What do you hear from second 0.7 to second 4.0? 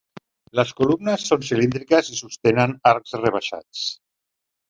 columnes són cilíndriques i sostenen arcs rebaixats.